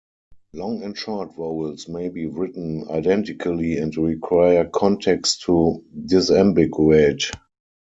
Long 0.53 0.81
and 0.81 0.97
short 0.97 1.35
vowels 1.35 1.87
may 1.87 2.09
be 2.09 2.25
written 2.25 2.89
identically 2.89 3.77
and 3.77 3.95
require 3.95 4.65
context 4.67 5.43
to 5.43 5.85
disambiguate. 5.95 7.25